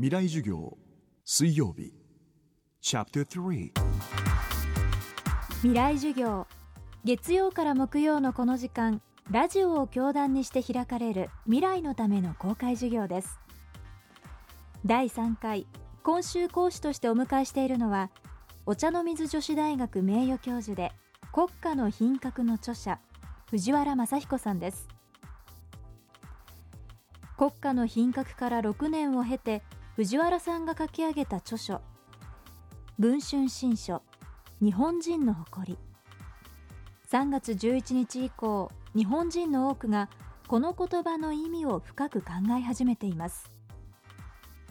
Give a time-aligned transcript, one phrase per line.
[0.00, 0.78] 未来授業
[1.24, 1.92] 水曜日。
[2.80, 3.72] チャプター
[5.56, 6.46] 未来授業。
[7.04, 13.40] 月曜から木曜のこの時間ラジオを教壇にして開かれる未来のための公開授業です。
[14.86, 15.66] 第3回
[16.04, 18.12] 今週講師としてお迎えしているのは
[18.66, 20.92] お茶の水女子大学名誉教授で
[21.32, 23.00] 国家の品格の著者
[23.50, 24.86] 藤原正彦さんです。
[27.36, 29.62] 国家の品格から6年を経て
[29.98, 31.80] 藤原さんが書き上げた著書
[33.00, 34.00] 文春新書
[34.62, 35.78] 日本人の誇り。
[37.10, 40.08] 3月11日以降日本人の多くが
[40.46, 43.50] この言葉の意味を深く考え始めています。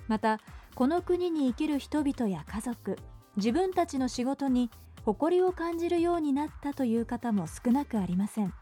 [0.07, 0.39] また
[0.75, 2.97] この国に生きる人々や家族
[3.35, 4.71] 自分たちの仕事に
[5.03, 8.53] 誇りを感じるようになったという方も少なくありません。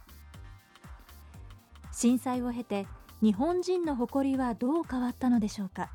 [1.92, 2.88] 震災を経て
[3.22, 5.92] 日本人の誇りはどう変わったのでしょうか。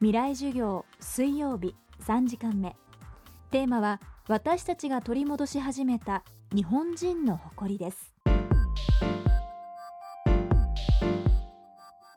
[0.00, 2.74] 未来授業水曜日3時間目。
[3.52, 8.12] テーマは私たちが取り戻し始めた日本人の誇りです。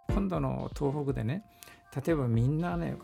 [0.09, 1.43] 今度の東北でね
[2.05, 2.97] 例えばみんなね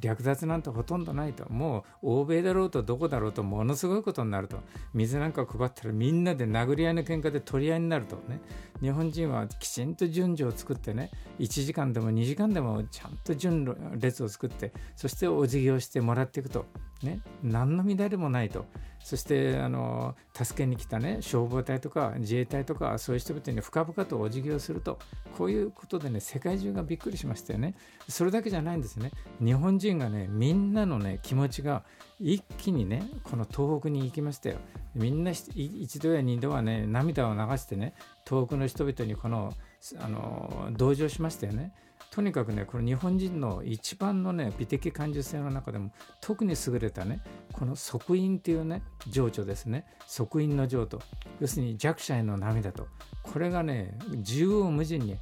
[0.00, 1.50] 略奪なんてほとんどないと。
[1.50, 4.58] もう欧米だろうとどこだろうとものすごいことになると。
[4.94, 8.16] 水なんか配ったらみんなで殴り合いの喧嘩で取り合いになると。
[8.28, 8.40] ね。
[8.80, 11.10] 日本人はきちんと順序を作ってね。
[11.38, 16.66] 1時間でも2時間でもちゃんと順列を作ってそしてお辞儀をしてもらっていくと。
[17.02, 18.66] ね何の乱れもないと。
[19.00, 24.98] そしてあの助けに来たね消防隊とか自衛隊とかそういう人々に深々とお辞儀をすると
[25.38, 27.74] こういうことでね世界中がびっくりしましたよね。
[28.08, 29.12] それだけじゃないんですね。
[29.40, 31.84] 日本人がねみんなのね気持ちが
[32.20, 34.56] 一気にねこの東北に行きましたよ。
[34.94, 37.94] みんな一度や二度はね涙を流してね
[38.28, 39.54] 東北の人々にこの
[40.00, 41.72] あの同情しましたよね。
[42.10, 47.20] とにかくねこれ日本人の一番のね美的感受性の中でも特に優れたね
[47.52, 49.86] この即因っていうね情緒ですね。
[50.06, 51.00] 即因の情と。
[51.40, 52.88] 要するに弱者への涙と。
[53.22, 55.16] これがね縦横無尽に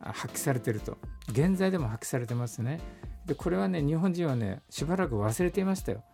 [0.00, 0.98] 発揮されてると。
[1.30, 2.80] 現在でも発揮されてますね。
[3.26, 6.04] でこれはね日本人はねしばらく忘れていましたよ。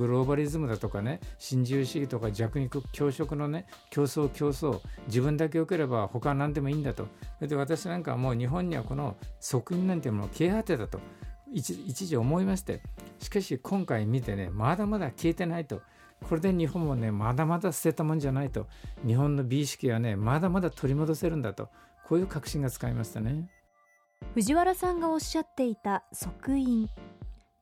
[0.00, 7.06] グローバリズムだとかね新自由主義とか弱肉強食のね競争競争自分だけ良ければ他は何でもいいんだと。
[7.40, 11.00] で私なんかはもう日本にはこの側因なんていうものを消え果てたと。
[11.52, 12.80] 一時思いまして。
[13.18, 15.82] しかし今回見てねまだまだ消えてないと。
[16.26, 18.68] これで日本もねまだまだ捨てたもんじゃないと。
[19.06, 21.68] 日本の美意識はねまだまだ取り戻せるんだと。
[22.06, 23.50] こういう確信が使いましたね。
[24.34, 26.88] 藤原さんがおっしゃっていた即因。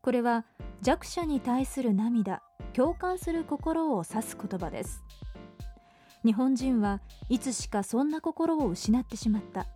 [0.01, 0.45] これは
[0.81, 5.03] 弱者に対する涙共感する心を指す言葉です。
[6.25, 9.67] 日本人はいつしかそんな心を失ってしまった。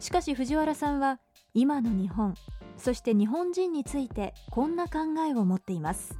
[0.00, 1.20] しかし藤原さんは
[1.54, 2.34] 今の日本
[2.76, 6.18] そして日本人についてこんな考えを持っています。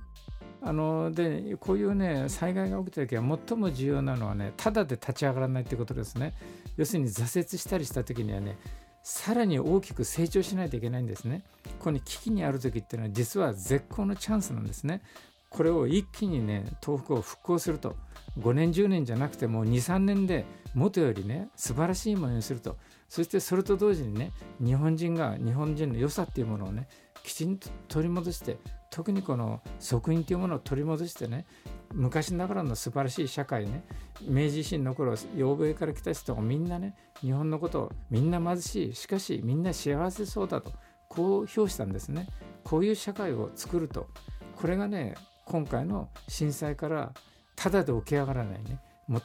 [0.63, 6.33] あのでこういうね災害が起きた時は最も重要なのはねただで立ち上がらないということですね。
[6.79, 8.57] 要するに挫折したりした時にはね
[9.05, 11.45] さらに大きく成長しないといけないんですね。
[11.65, 15.03] ここに危機にある時っていうのは実は絶好のチャンスなんですね。
[15.51, 17.97] これを一気にね東北を復興すると。
[18.41, 20.45] 5年10年じゃなくてもう23年で
[20.75, 22.79] 元よりね素晴らしいものにすると。
[23.11, 26.89] そしてそれと同時にね日本人が日本人の良さっていうものをね
[27.23, 28.57] きちんと取り戻して
[28.91, 31.45] 特にこの即位というものを取り戻してね
[31.93, 33.85] 昔ながらの素晴らしい社会ね
[34.23, 40.73] 明治維新の頃欧米から来た人がみんなね日本のことをみんな貧しいしかしみんな幸せそうだと
[41.09, 42.29] こう評したんですね。
[42.65, 44.09] こういう社会を作ると。
[44.57, 45.15] これがね
[45.45, 47.13] 今回の震災から
[47.55, 48.81] ただで起き上がらないね。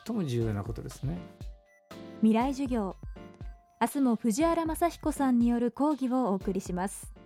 [0.05, 1.17] 最も重要なことですね。
[2.21, 2.95] 未来授業。
[3.81, 7.18] 明日も藤原正彦さんによる講義をお送りします。